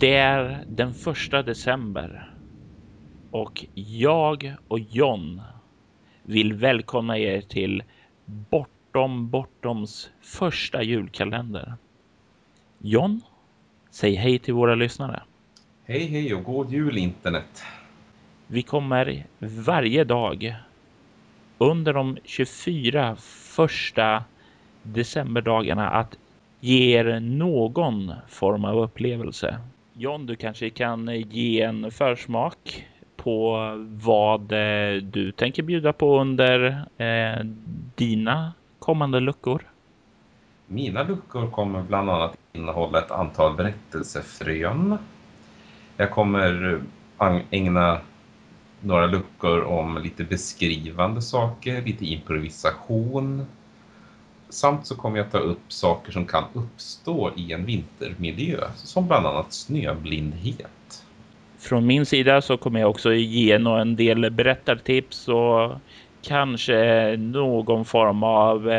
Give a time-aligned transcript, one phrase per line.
[0.00, 2.30] Det är den första december
[3.30, 5.42] och jag och John
[6.22, 7.82] vill välkomna er till
[8.24, 11.74] Bortom Bortoms första julkalender.
[12.78, 13.20] John,
[13.90, 15.22] säg hej till våra lyssnare.
[15.84, 17.62] Hej hej och god jul internet.
[18.46, 20.56] Vi kommer varje dag
[21.58, 23.16] under de 24
[23.54, 24.24] första
[24.82, 26.18] decemberdagarna att
[26.60, 29.60] ge er någon form av upplevelse.
[30.00, 32.86] John, du kanske kan eh, ge en försmak
[33.16, 33.58] på
[34.02, 37.44] vad eh, du tänker bjuda på under eh,
[37.94, 39.62] dina kommande luckor?
[40.66, 44.98] Mina luckor kommer bland annat innehålla ett antal berättelsefrön.
[45.96, 46.80] Jag kommer
[47.50, 48.00] ägna
[48.80, 53.46] några luckor om lite beskrivande saker, lite improvisation.
[54.50, 59.26] Samt så kommer jag ta upp saker som kan uppstå i en vintermiljö, som bland
[59.26, 61.04] annat snöblindhet.
[61.58, 65.72] Från min sida så kommer jag också ge en del berättartips och
[66.22, 68.70] kanske någon form av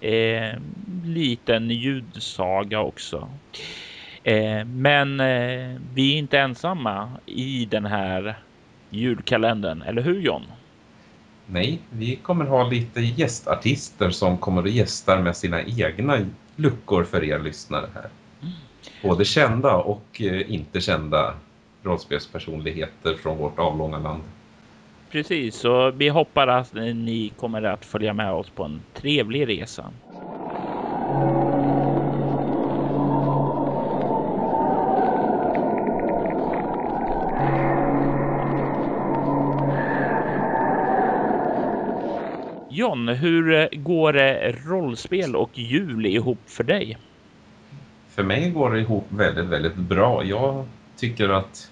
[0.00, 0.58] eh,
[1.04, 3.28] liten ljudsaga också.
[4.24, 8.38] Eh, men eh, vi är inte ensamma i den här
[8.90, 10.42] julkalendern, eller hur John?
[11.46, 16.18] Nej, vi kommer ha lite gästartister som kommer att gästa med sina egna
[16.56, 18.08] luckor för er lyssnare här.
[18.42, 18.54] Mm.
[19.02, 21.34] Både kända och eh, inte kända
[21.82, 24.22] rollspelspersonligheter från vårt avlånga land.
[25.10, 29.90] Precis, så vi hoppas att ni kommer att följa med oss på en trevlig resa.
[42.74, 46.98] John, hur eh, går eh, rollspel och jul ihop för dig?
[48.08, 50.24] För mig går det ihop väldigt, väldigt bra.
[50.24, 50.66] Jag
[50.96, 51.70] tycker att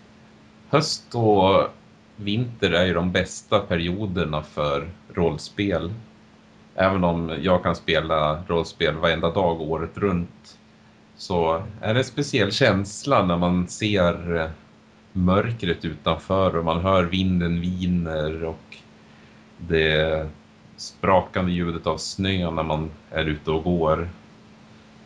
[0.68, 1.68] höst och
[2.16, 5.92] vinter är ju de bästa perioderna för rollspel.
[6.74, 10.58] Även om jag kan spela rollspel varenda dag året runt
[11.16, 14.50] så är det en speciell känsla när man ser eh,
[15.12, 18.76] mörkret utanför och man hör vinden viner och
[19.58, 20.28] det
[20.80, 24.08] sprakande ljudet av snö när man är ute och går.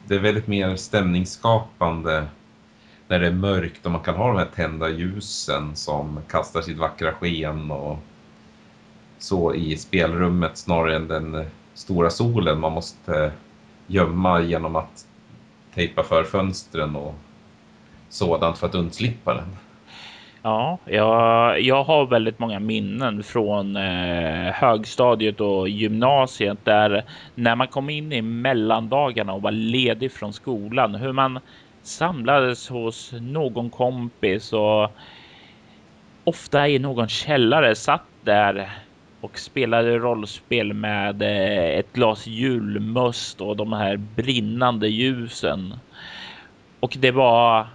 [0.06, 2.26] Det är väldigt mer stämningsskapande
[3.08, 6.78] när det är mörkt och man kan ha de här tända ljusen som kastar sitt
[6.78, 7.98] vackra sken och
[9.18, 13.32] så i spelrummet snarare än den stora solen man måste
[13.86, 15.06] gömma genom att
[15.74, 17.14] tejpa för fönstren och
[18.08, 19.56] sådant för att undslippa den.
[20.46, 27.68] Ja, jag, jag har väldigt många minnen från eh, högstadiet och gymnasiet där när man
[27.68, 31.40] kom in i mellandagarna och var ledig från skolan, hur man
[31.82, 34.90] samlades hos någon kompis och
[36.24, 38.70] ofta i någon källare satt där
[39.20, 45.74] och spelade rollspel med eh, ett glas julmust och de här brinnande ljusen.
[46.80, 47.66] Och det var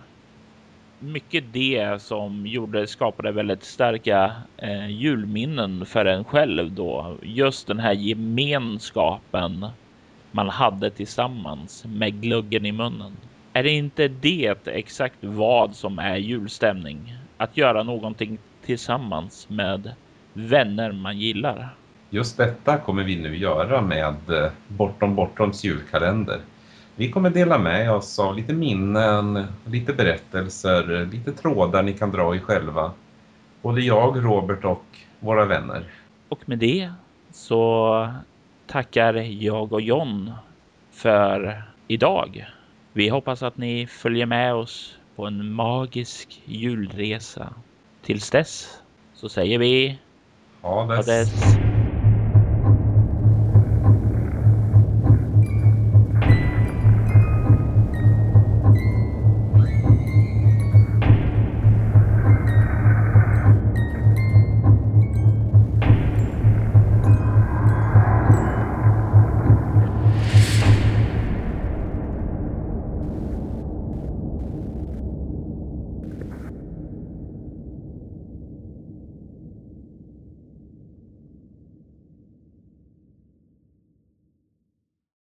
[0.99, 7.17] mycket det som gjorde skapade väldigt starka eh, julminnen för en själv då.
[7.21, 9.65] Just den här gemenskapen
[10.31, 13.17] man hade tillsammans med gluggen i munnen.
[13.53, 17.13] Är det inte det exakt vad som är julstämning?
[17.37, 19.91] Att göra någonting tillsammans med
[20.33, 21.69] vänner man gillar.
[22.09, 26.39] Just detta kommer vi nu göra med eh, Bortom Bortoms julkalender.
[26.99, 32.35] Vi kommer dela med oss av lite minnen, lite berättelser, lite trådar ni kan dra
[32.35, 32.91] i själva.
[33.61, 34.85] Både jag, Robert och
[35.19, 35.83] våra vänner.
[36.29, 36.91] Och med det
[37.31, 38.13] så
[38.67, 39.13] tackar
[39.43, 40.31] jag och John
[40.91, 42.45] för idag.
[42.93, 47.53] Vi hoppas att ni följer med oss på en magisk julresa.
[48.01, 48.81] Tills dess
[49.13, 49.99] så säger vi
[50.61, 51.68] ha det.